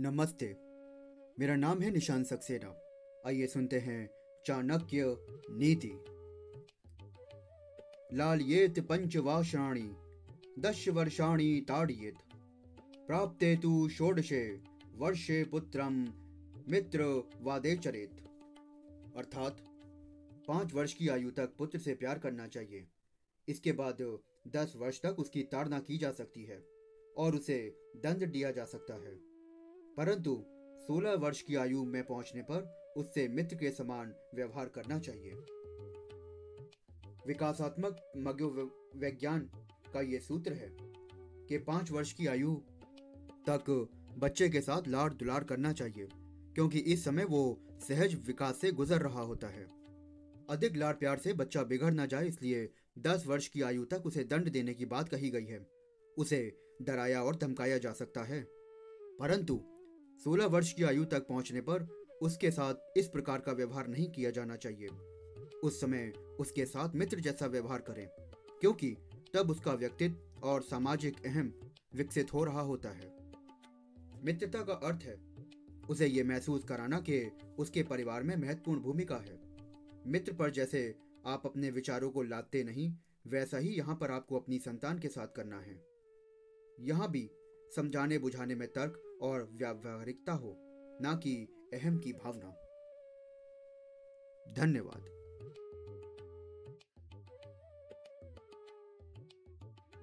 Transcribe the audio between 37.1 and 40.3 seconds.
विकासात्मक विज्ञान का ये